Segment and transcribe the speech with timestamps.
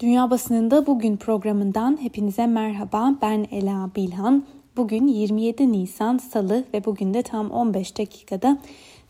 [0.00, 3.14] Dünya Basınında Bugün programından hepinize merhaba.
[3.22, 4.44] Ben Ela Bilhan.
[4.76, 8.58] Bugün 27 Nisan Salı ve bugün de tam 15 dakikada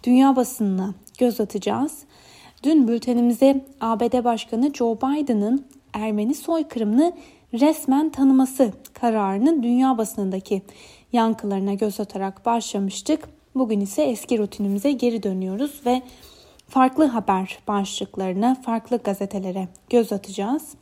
[0.05, 2.03] dünya basınına göz atacağız.
[2.63, 7.13] Dün bültenimize ABD Başkanı Joe Biden'ın Ermeni soykırımını
[7.55, 10.63] resmen tanıması kararının dünya basınındaki
[11.13, 13.29] yankılarına göz atarak başlamıştık.
[13.55, 16.03] Bugün ise eski rutinimize geri dönüyoruz ve
[16.69, 20.75] farklı haber başlıklarına, farklı gazetelere göz atacağız.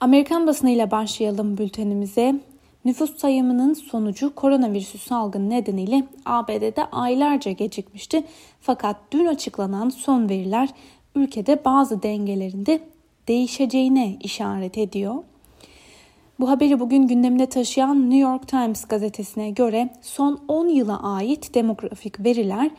[0.00, 2.40] Amerikan basınıyla başlayalım bültenimize.
[2.84, 8.24] Nüfus sayımının sonucu koronavirüsü salgını nedeniyle ABD'de aylarca gecikmişti.
[8.60, 10.68] Fakat dün açıklanan son veriler
[11.14, 12.80] ülkede bazı dengelerinde
[13.28, 15.14] değişeceğine işaret ediyor.
[16.40, 22.24] Bu haberi bugün gündemine taşıyan New York Times gazetesine göre son 10 yıla ait demografik
[22.24, 22.70] veriler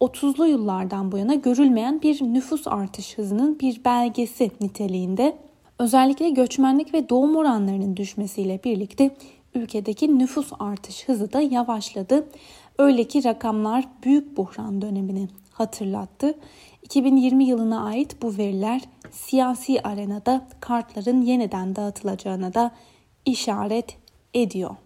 [0.00, 5.36] 30'lu yıllardan bu yana görülmeyen bir nüfus artış hızının bir belgesi niteliğinde.
[5.78, 9.16] Özellikle göçmenlik ve doğum oranlarının düşmesiyle birlikte
[9.54, 12.28] ülkedeki nüfus artış hızı da yavaşladı.
[12.78, 16.34] Öyle ki rakamlar büyük buhran dönemini hatırlattı.
[16.82, 22.70] 2020 yılına ait bu veriler siyasi arenada kartların yeniden dağıtılacağına da
[23.26, 23.96] işaret
[24.34, 24.76] ediyor.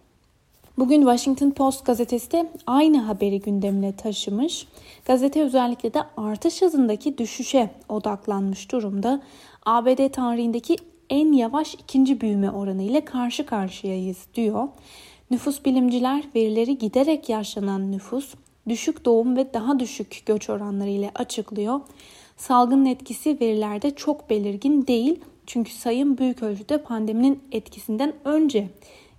[0.77, 4.67] Bugün Washington Post gazetesi de aynı haberi gündemine taşımış.
[5.05, 9.21] Gazete özellikle de artış hızındaki düşüşe odaklanmış durumda.
[9.65, 10.75] ABD tarihindeki
[11.09, 14.67] en yavaş ikinci büyüme oranı ile karşı karşıyayız diyor.
[15.31, 18.33] Nüfus bilimciler verileri giderek yaşlanan nüfus,
[18.69, 21.81] düşük doğum ve daha düşük göç oranları ile açıklıyor.
[22.37, 28.69] Salgının etkisi verilerde çok belirgin değil çünkü sayım büyük ölçüde pandeminin etkisinden önce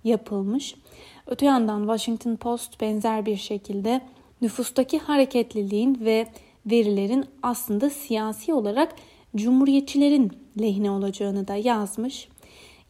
[0.03, 0.75] yapılmış.
[1.27, 4.01] Öte yandan Washington Post benzer bir şekilde
[4.41, 6.27] nüfustaki hareketliliğin ve
[6.65, 8.95] verilerin aslında siyasi olarak
[9.35, 10.31] cumhuriyetçilerin
[10.61, 12.27] lehine olacağını da yazmış.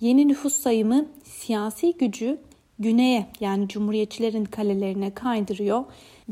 [0.02, 2.38] Yeni nüfus sayımı siyasi gücü
[2.80, 5.84] güneye yani cumhuriyetçilerin kalelerine kaydırıyor.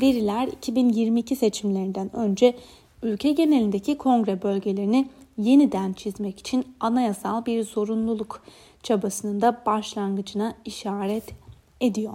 [0.01, 2.55] Veriler 2022 seçimlerinden önce
[3.03, 8.43] ülke genelindeki kongre bölgelerini yeniden çizmek için anayasal bir zorunluluk
[8.83, 11.42] çabasının da başlangıcına işaret
[11.81, 12.13] ediyor.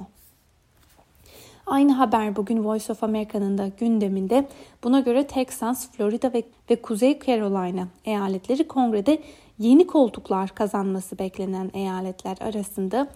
[1.67, 4.49] Aynı haber bugün Voice of America'nın da gündeminde.
[4.85, 9.19] Buna göre Texas, Florida ve, ve Kuzey Carolina eyaletleri kongrede
[9.59, 13.09] yeni koltuklar kazanması beklenen eyaletler arasında.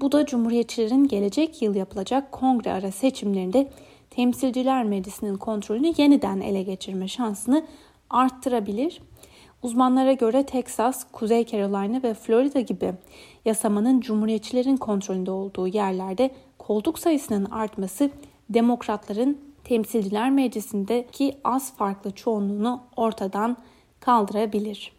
[0.00, 3.70] Bu da Cumhuriyetçilerin gelecek yıl yapılacak kongre ara seçimlerinde
[4.10, 7.66] Temsilciler Meclisi'nin kontrolünü yeniden ele geçirme şansını
[8.10, 9.00] arttırabilir.
[9.62, 12.92] Uzmanlara göre Texas, Kuzey Carolina ve Florida gibi
[13.44, 18.10] yasamanın cumhuriyetçilerin kontrolünde olduğu yerlerde koltuk sayısının artması
[18.50, 23.56] demokratların temsilciler meclisindeki az farklı çoğunluğunu ortadan
[24.00, 24.92] kaldırabilir.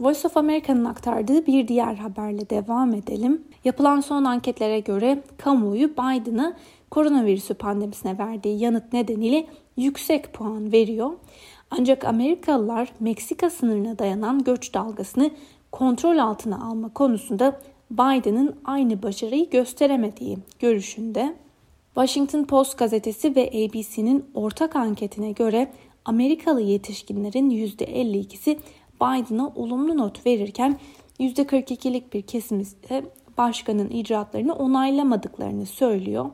[0.00, 3.44] Voice of America'nın aktardığı bir diğer haberle devam edelim.
[3.64, 6.56] Yapılan son anketlere göre kamuoyu Biden'a
[6.90, 11.10] koronavirüsü pandemisine verdiği yanıt nedeniyle yüksek puan veriyor.
[11.70, 15.30] Ancak Amerikalılar Meksika sınırına dayanan göç dalgasını
[15.72, 17.60] kontrol altına alma konusunda
[17.90, 21.34] Biden'ın aynı başarıyı gösteremediği görüşünde.
[21.94, 25.72] Washington Post gazetesi ve ABC'nin ortak anketine göre
[26.04, 28.58] Amerikalı yetişkinlerin %52'si
[28.94, 30.78] Biden'a olumlu not verirken
[31.20, 33.04] %42'lik bir kesim ise
[33.38, 36.30] başkanın icraatlarını onaylamadıklarını söylüyor.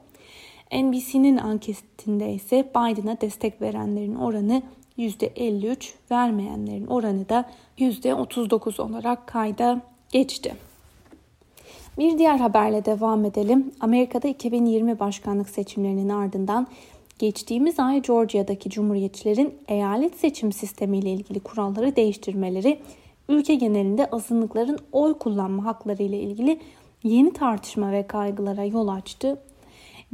[0.72, 4.62] NBC'nin anketinde ise Biden'a destek verenlerin oranı
[4.98, 9.80] %53, vermeyenlerin oranı da %39 olarak kayda
[10.12, 10.54] geçti.
[11.98, 13.72] Bir diğer haberle devam edelim.
[13.80, 16.66] Amerika'da 2020 başkanlık seçimlerinin ardından
[17.18, 22.78] geçtiğimiz ay Georgia'daki cumhuriyetçilerin eyalet seçim sistemiyle ilgili kuralları değiştirmeleri
[23.28, 26.60] ülke genelinde azınlıkların oy kullanma hakları ile ilgili
[27.02, 29.38] yeni tartışma ve kaygılara yol açtı.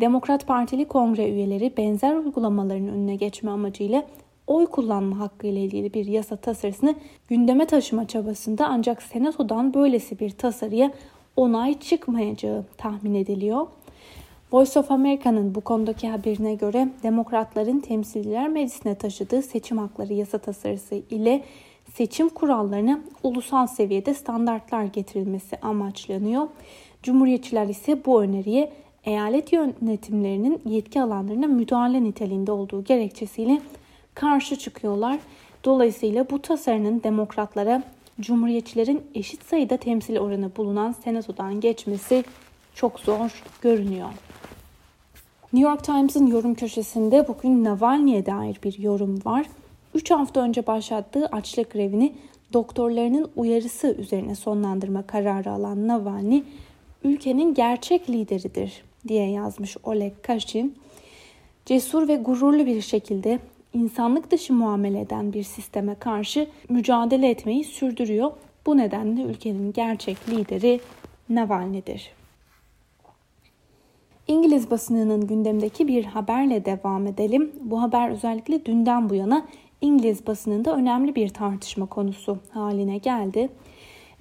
[0.00, 4.06] Demokrat Partili kongre üyeleri benzer uygulamaların önüne geçme amacıyla
[4.46, 6.94] oy kullanma hakkı ile ilgili bir yasa tasarısını
[7.28, 10.92] gündeme taşıma çabasında ancak senatodan böylesi bir tasarıya
[11.36, 13.66] onay çıkmayacağı tahmin ediliyor.
[14.52, 20.94] Voice of America'nın bu konudaki haberine göre demokratların temsilciler meclisine taşıdığı seçim hakları yasa tasarısı
[21.10, 21.44] ile
[21.94, 26.48] seçim kurallarına ulusal seviyede standartlar getirilmesi amaçlanıyor.
[27.02, 28.72] Cumhuriyetçiler ise bu öneriye
[29.04, 33.60] eyalet yönetimlerinin yetki alanlarına müdahale niteliğinde olduğu gerekçesiyle
[34.14, 35.18] karşı çıkıyorlar.
[35.64, 37.82] Dolayısıyla bu tasarının demokratlara
[38.20, 42.24] cumhuriyetçilerin eşit sayıda temsil oranı bulunan senatodan geçmesi
[42.74, 44.08] çok zor görünüyor.
[45.52, 49.46] New York Times'ın yorum köşesinde bugün Navalny'e dair bir yorum var.
[49.94, 52.12] 3 hafta önce başlattığı açlık grevini
[52.52, 56.42] doktorlarının uyarısı üzerine sonlandırma kararı alan Navalny,
[57.04, 60.76] ülkenin gerçek lideridir diye yazmış Oleg Kashin.
[61.66, 63.38] Cesur ve gururlu bir şekilde
[63.72, 68.32] insanlık dışı muamele eden bir sisteme karşı mücadele etmeyi sürdürüyor.
[68.66, 70.80] Bu nedenle ülkenin gerçek lideri
[71.28, 72.10] Navalny'dir.
[74.28, 77.52] İngiliz basınının gündemdeki bir haberle devam edelim.
[77.60, 79.46] Bu haber özellikle dünden bu yana
[79.80, 83.48] İngiliz basınında önemli bir tartışma konusu haline geldi.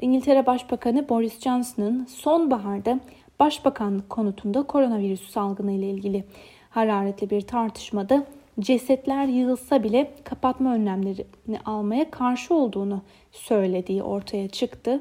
[0.01, 2.99] İngiltere Başbakanı Boris Johnson'ın sonbaharda
[3.39, 6.23] başbakanlık konutunda koronavirüs salgını ile ilgili
[6.69, 8.25] hararetli bir tartışmada
[8.59, 13.01] cesetler yığılsa bile kapatma önlemlerini almaya karşı olduğunu
[13.31, 14.99] söylediği ortaya çıktı.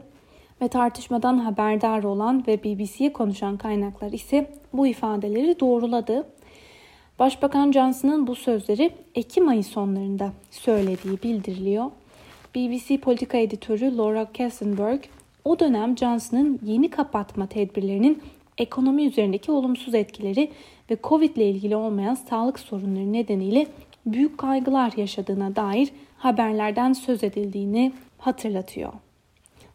[0.62, 6.26] Ve tartışmadan haberdar olan ve BBC'ye konuşan kaynaklar ise bu ifadeleri doğruladı.
[7.18, 11.90] Başbakan Johnson'ın bu sözleri Ekim ayı sonlarında söylediği bildiriliyor.
[12.54, 15.00] BBC politika editörü Laura Kassenberg
[15.44, 18.22] o dönem Johnson'ın yeni kapatma tedbirlerinin
[18.60, 20.50] ekonomi üzerindeki olumsuz etkileri
[20.90, 23.66] ve Covid ile ilgili olmayan sağlık sorunları nedeniyle
[24.06, 28.92] büyük kaygılar yaşadığına dair haberlerden söz edildiğini hatırlatıyor.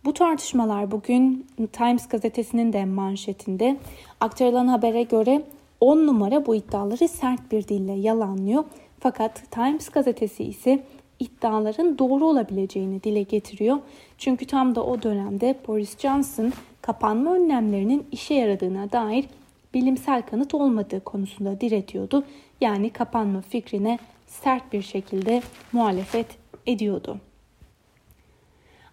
[0.06, 3.78] Bu tartışmalar bugün Times gazetesinin de manşetinde
[4.20, 5.42] aktarılan habere göre
[5.80, 8.64] 10 numara bu iddiaları sert bir dille yalanlıyor.
[9.00, 10.84] Fakat Times gazetesi ise
[11.20, 13.78] iddiaların doğru olabileceğini dile getiriyor.
[14.18, 19.26] Çünkü tam da o dönemde Boris Johnson kapanma önlemlerinin işe yaradığına dair
[19.74, 22.24] bilimsel kanıt olmadığı konusunda diretiyordu.
[22.62, 25.42] Yani kapanma fikrine sert bir şekilde
[25.72, 26.28] muhalefet
[26.68, 27.20] ediyordu.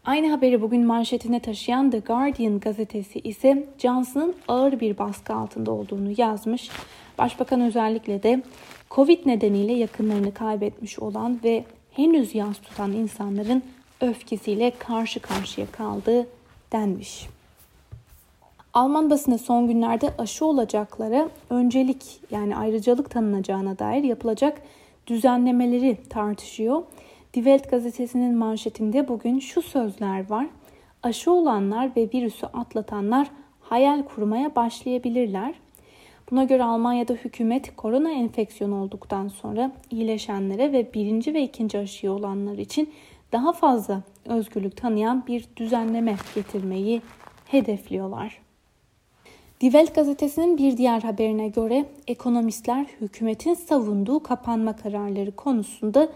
[0.05, 6.15] Aynı haberi bugün manşetine taşıyan The Guardian gazetesi ise Johnson'ın ağır bir baskı altında olduğunu
[6.17, 6.71] yazmış.
[7.19, 8.43] Başbakan özellikle de
[8.91, 13.63] Covid nedeniyle yakınlarını kaybetmiş olan ve henüz yas tutan insanların
[14.01, 16.27] öfkesiyle karşı karşıya kaldığı
[16.73, 17.27] denmiş.
[18.75, 24.63] Alman basını son günlerde aşı olacaklara öncelik yani ayrıcalık tanınacağına dair yapılacak
[25.07, 26.83] düzenlemeleri tartışıyor.
[27.35, 30.47] Die Welt gazetesinin manşetinde bugün şu sözler var.
[31.03, 33.31] Aşı olanlar ve virüsü atlatanlar
[33.61, 35.55] hayal kurmaya başlayabilirler.
[36.33, 42.59] Buna göre Almanya'da hükümet korona enfeksiyonu olduktan sonra iyileşenlere ve birinci ve ikinci aşıyı olanlar
[42.59, 42.91] için
[43.33, 47.03] daha fazla özgürlük tanıyan bir düzenleme getirmeyi
[47.47, 48.41] hedefliyorlar.
[49.61, 56.09] Die Welt gazetesinin bir diğer haberine göre ekonomistler hükümetin savunduğu kapanma kararları konusunda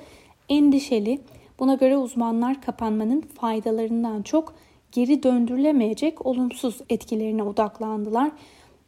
[0.49, 1.21] endişeli.
[1.59, 4.55] Buna göre uzmanlar kapanmanın faydalarından çok
[4.93, 8.31] geri döndürülemeyecek olumsuz etkilerine odaklandılar.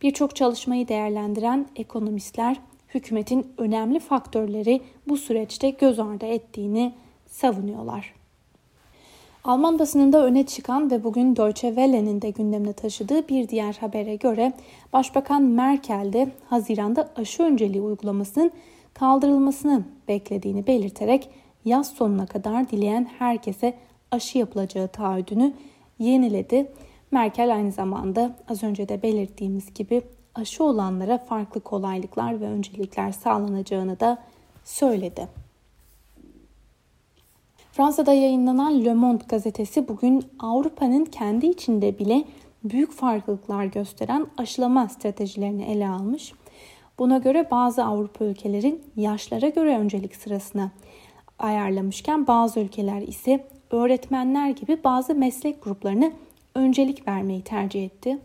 [0.03, 2.57] Birçok çalışmayı değerlendiren ekonomistler
[2.95, 6.93] hükümetin önemli faktörleri bu süreçte göz ardı ettiğini
[7.27, 8.15] savunuyorlar.
[9.45, 14.53] Alman basınında öne çıkan ve bugün Deutsche Welle'nin de gündemine taşıdığı bir diğer habere göre
[14.93, 18.51] Başbakan Merkel de Haziran'da aşı önceliği uygulamasının
[18.95, 21.29] kaldırılmasını beklediğini belirterek
[21.65, 23.75] yaz sonuna kadar dileyen herkese
[24.11, 25.53] aşı yapılacağı taahhüdünü
[25.99, 26.73] yeniledi.
[27.11, 30.03] Merkel aynı zamanda az önce de belirttiğimiz gibi
[30.35, 34.19] aşı olanlara farklı kolaylıklar ve öncelikler sağlanacağını da
[34.65, 35.29] söyledi.
[37.73, 42.25] Fransa'da yayınlanan Le Monde gazetesi bugün Avrupa'nın kendi içinde bile
[42.65, 46.33] büyük farklılıklar gösteren aşılama stratejilerini ele almış.
[46.99, 50.71] Buna göre bazı Avrupa ülkelerin yaşlara göre öncelik sırasına
[51.39, 56.13] ayarlamışken bazı ülkeler ise öğretmenler gibi bazı meslek gruplarını
[56.55, 58.19] öncelik vermeyi tercih etti.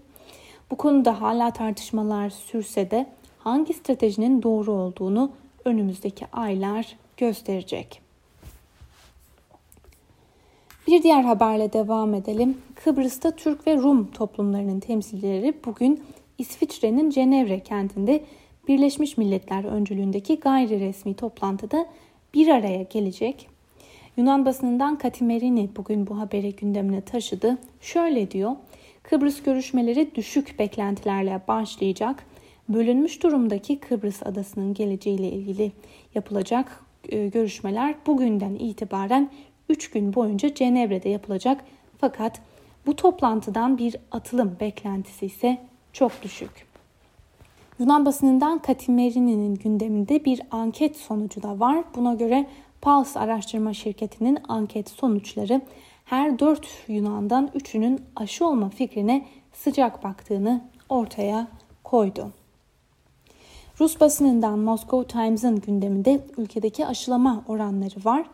[0.72, 3.06] Bu konuda hala tartışmalar sürse de
[3.40, 5.32] hangi stratejinin doğru olduğunu
[5.66, 8.02] önümüzdeki aylar gösterecek.
[10.88, 12.58] Bir diğer haberle devam edelim.
[12.76, 16.04] Kıbrıs'ta Türk ve Rum toplumlarının temsilcileri bugün
[16.38, 18.24] İsviçre'nin Cenevre kentinde
[18.68, 21.86] Birleşmiş Milletler öncülüğündeki gayri resmi toplantıda
[22.34, 23.53] bir araya gelecek.
[24.18, 27.58] Yunan basınından Katimerini bugün bu haberi gündemine taşıdı.
[27.82, 28.52] Şöyle diyor.
[29.04, 32.24] Kıbrıs görüşmeleri düşük beklentilerle başlayacak.
[32.70, 35.72] Bölünmüş durumdaki Kıbrıs adasının geleceğiyle ilgili
[36.16, 39.32] yapılacak e, görüşmeler bugünden itibaren
[39.70, 41.64] 3 gün boyunca Cenevre'de yapılacak.
[41.98, 42.42] Fakat
[42.86, 45.58] bu toplantıdan bir atılım beklentisi ise
[45.94, 46.73] çok düşük.
[47.84, 51.84] Yunan basınından Katimerini'nin gündeminde bir anket sonucu da var.
[51.96, 52.48] Buna göre
[52.82, 55.62] Pulse araştırma şirketinin anket sonuçları
[56.06, 61.48] her 4 Yunan'dan 3'ünün aşı olma fikrine sıcak baktığını ortaya
[61.84, 62.32] koydu.
[63.80, 68.26] Rus basınından Moscow Times'ın gündeminde ülkedeki aşılama oranları var.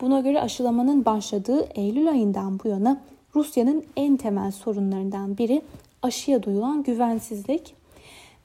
[0.00, 3.00] Buna göre aşılamanın başladığı Eylül ayından bu yana
[3.34, 5.62] Rusya'nın en temel sorunlarından biri
[6.02, 7.79] aşıya duyulan güvensizlik.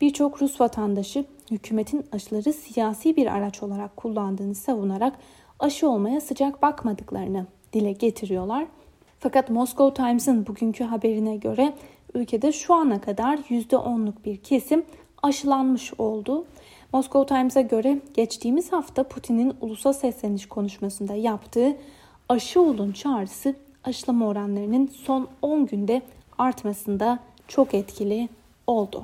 [0.02, 5.14] Birçok Rus vatandaşı hükümetin aşıları siyasi bir araç olarak kullandığını savunarak
[5.60, 8.66] aşı olmaya sıcak bakmadıklarını dile getiriyorlar.
[9.20, 11.74] Fakat Moscow Times'ın bugünkü haberine göre
[12.14, 14.86] ülkede şu ana kadar %10'luk bir kesim
[15.24, 16.46] aşılanmış oldu.
[16.94, 21.76] Moscow Times'a göre geçtiğimiz hafta Putin'in ulusal sesleniş konuşmasında yaptığı
[22.30, 26.02] aşı olun çağrısı aşılama oranlarının son 10 günde
[26.38, 28.30] artmasında çok etkili
[28.68, 29.04] oldu.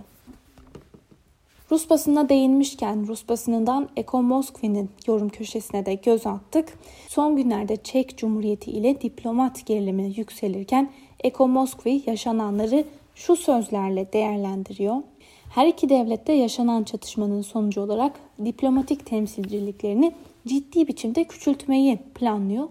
[1.71, 6.77] Rus basınına değinmişken Rus basınından Eko Moskvi'nin yorum köşesine de göz attık.
[7.07, 10.89] Son günlerde Çek Cumhuriyeti ile diplomat gerilimi yükselirken
[11.23, 12.83] Eko Moskvi yaşananları
[13.15, 14.95] şu sözlerle değerlendiriyor.
[15.49, 20.11] Her iki devlette yaşanan çatışmanın sonucu olarak diplomatik temsilciliklerini
[20.47, 22.67] ciddi biçimde küçültmeyi planlıyor.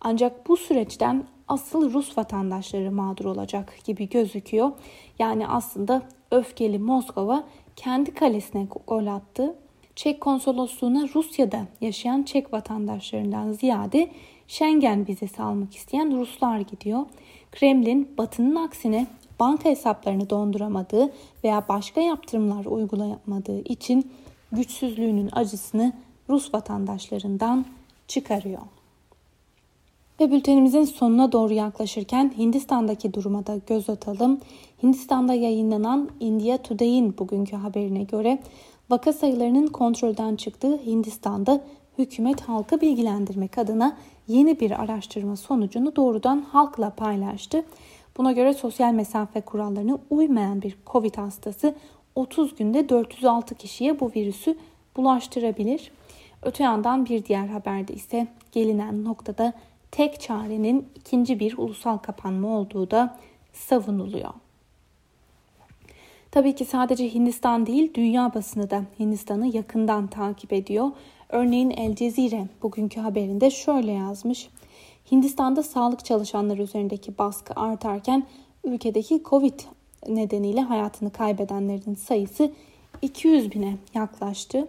[0.00, 4.72] Ancak bu süreçten asıl Rus vatandaşları mağdur olacak gibi gözüküyor.
[5.18, 7.44] Yani aslında öfkeli Moskova
[7.76, 9.54] kendi kalesine gol attı.
[9.96, 14.10] Çek konsolosluğuna Rusya'da yaşayan Çek vatandaşlarından ziyade
[14.48, 17.06] Schengen vizesi almak isteyen Ruslar gidiyor.
[17.52, 19.06] Kremlin Batı'nın aksine
[19.40, 21.12] banka hesaplarını donduramadığı
[21.44, 24.12] veya başka yaptırımlar uygulayamadığı için
[24.52, 25.92] güçsüzlüğünün acısını
[26.28, 27.64] Rus vatandaşlarından
[28.08, 28.62] çıkarıyor.
[30.22, 34.40] Ve bültenimizin sonuna doğru yaklaşırken Hindistan'daki duruma da göz atalım.
[34.82, 38.38] Hindistan'da yayınlanan India Today'in bugünkü haberine göre
[38.90, 41.60] vaka sayılarının kontrolden çıktığı Hindistan'da
[41.98, 43.96] hükümet halkı bilgilendirmek adına
[44.28, 47.64] yeni bir araştırma sonucunu doğrudan halkla paylaştı.
[48.16, 51.74] Buna göre sosyal mesafe kurallarına uymayan bir Covid hastası
[52.14, 54.56] 30 günde 406 kişiye bu virüsü
[54.96, 55.90] bulaştırabilir.
[56.42, 59.52] Öte yandan bir diğer haberde ise gelinen noktada
[59.92, 63.18] tek çarenin ikinci bir ulusal kapanma olduğu da
[63.52, 64.30] savunuluyor.
[66.30, 70.90] Tabii ki sadece Hindistan değil, dünya basını da Hindistan'ı yakından takip ediyor.
[71.28, 74.48] Örneğin El Cezire bugünkü haberinde şöyle yazmış.
[75.12, 78.26] Hindistan'da sağlık çalışanları üzerindeki baskı artarken
[78.64, 79.60] ülkedeki Covid
[80.08, 82.52] nedeniyle hayatını kaybedenlerin sayısı
[83.02, 84.68] 200 bine yaklaştı.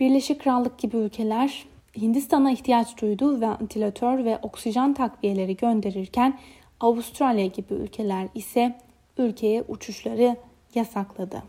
[0.00, 1.64] Birleşik Krallık gibi ülkeler
[1.96, 6.38] Hindistan'a ihtiyaç duyduğu ventilatör ve oksijen takviyeleri gönderirken
[6.80, 8.78] Avustralya gibi ülkeler ise
[9.18, 10.36] ülkeye uçuşları
[10.74, 11.42] yasakladı.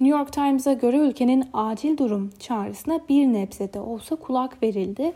[0.00, 5.12] New York Times'a göre ülkenin acil durum çağrısına bir nebze de olsa kulak verildi.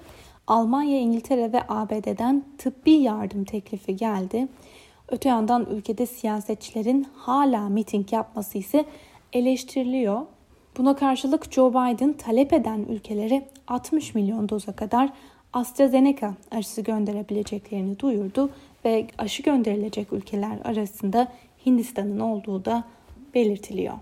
[0.47, 4.49] Almanya, İngiltere ve ABD'den tıbbi yardım teklifi geldi.
[5.09, 8.85] Öte yandan ülkede siyasetçilerin hala miting yapması ise
[9.33, 10.26] eleştiriliyor.
[10.79, 15.12] Buna karşılık Joe Biden talep eden ülkelere 60 milyon doza kadar
[15.53, 18.50] AstraZeneca aşısı gönderebileceklerini duyurdu
[18.85, 21.33] ve aşı gönderilecek ülkeler arasında
[21.67, 22.85] Hindistan'ın olduğu da
[23.35, 23.95] belirtiliyor.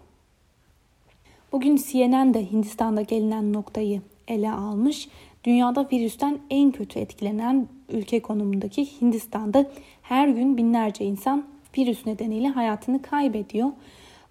[1.53, 5.09] Bugün CNN de Hindistan'da gelinen noktayı ele almış.
[5.45, 9.71] Dünyada virüsten en kötü etkilenen ülke konumundaki Hindistan'da
[10.03, 11.45] her gün binlerce insan
[11.79, 13.69] virüs nedeniyle hayatını kaybediyor.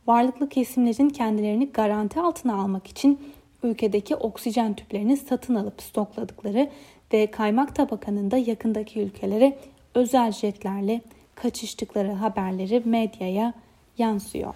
[0.08, 3.20] Varlıklı kesimlerin kendilerini garanti altına almak için
[3.64, 6.70] ülkedeki oksijen tüplerini satın alıp stokladıkları
[7.14, 9.58] ve kaymak tabakanın da yakındaki ülkelere
[9.96, 11.02] özel jetlerle
[11.36, 13.54] kaçıştıkları haberleri medyaya
[13.98, 14.54] yansıyor.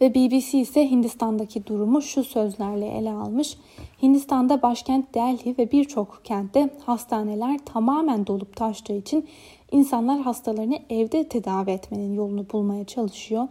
[0.00, 3.56] Ve BBC ise Hindistan'daki durumu şu sözlerle ele almış.
[4.02, 9.28] Hindistan'da başkent Delhi ve birçok kentte hastaneler tamamen dolup taştığı için
[9.72, 13.48] insanlar hastalarını evde tedavi etmenin yolunu bulmaya çalışıyor.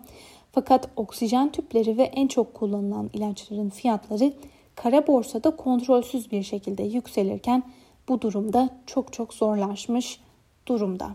[0.56, 4.34] Fakat oksijen tüpleri ve en çok kullanılan ilaçların fiyatları
[4.76, 7.64] kara borsada kontrolsüz bir şekilde yükselirken
[8.10, 10.20] bu durumda çok çok zorlaşmış
[10.68, 11.10] durumda.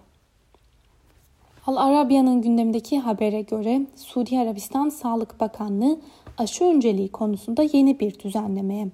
[1.67, 6.01] Al Arabya'nın gündemindeki habere göre Suudi Arabistan Sağlık Bakanlığı
[6.39, 8.89] aşı önceliği konusunda yeni bir düzenlemeye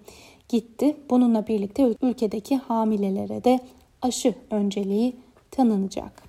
[0.48, 0.96] gitti.
[1.10, 3.60] Bununla birlikte ülkedeki hamilelere de
[4.02, 5.16] aşı önceliği
[5.50, 6.25] tanınacak.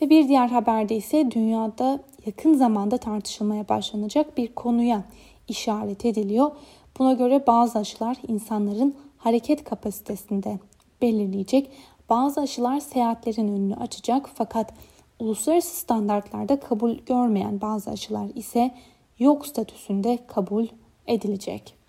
[0.00, 5.04] Ve bir diğer haberde ise dünyada yakın zamanda tartışılmaya başlanacak bir konuya
[5.48, 6.50] işaret ediliyor.
[6.98, 10.58] Buna göre bazı aşılar insanların hareket kapasitesinde
[11.02, 11.70] belirleyecek.
[12.08, 14.74] Bazı aşılar seyahatlerin önünü açacak fakat
[15.18, 18.74] uluslararası standartlarda kabul görmeyen bazı aşılar ise
[19.18, 20.66] yok statüsünde kabul
[21.06, 21.83] edilecek.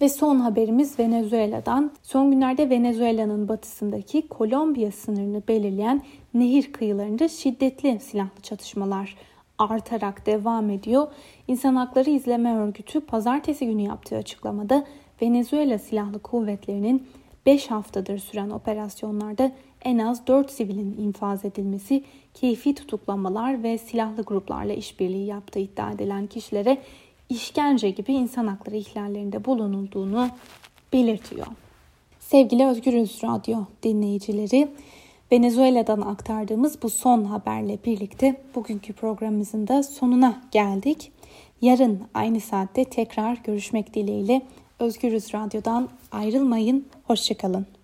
[0.00, 1.92] Ve son haberimiz Venezuela'dan.
[2.02, 6.02] Son günlerde Venezuela'nın batısındaki Kolombiya sınırını belirleyen
[6.34, 9.16] nehir kıyılarında şiddetli silahlı çatışmalar
[9.58, 11.08] artarak devam ediyor.
[11.48, 14.86] İnsan Hakları İzleme Örgütü pazartesi günü yaptığı açıklamada
[15.22, 17.06] Venezuela Silahlı Kuvvetleri'nin
[17.46, 19.52] 5 haftadır süren operasyonlarda
[19.84, 26.26] en az 4 sivilin infaz edilmesi, keyfi tutuklamalar ve silahlı gruplarla işbirliği yaptığı iddia edilen
[26.26, 26.78] kişilere
[27.28, 30.28] işkence gibi insan hakları ihlallerinde bulunulduğunu
[30.92, 31.46] belirtiyor.
[32.20, 34.68] Sevgili Özgürüz Radyo dinleyicileri,
[35.32, 41.12] Venezuela'dan aktardığımız bu son haberle birlikte bugünkü programımızın da sonuna geldik.
[41.62, 44.42] Yarın aynı saatte tekrar görüşmek dileğiyle
[44.78, 46.86] Özgürüz Radyo'dan ayrılmayın.
[47.06, 47.75] Hoşçakalın.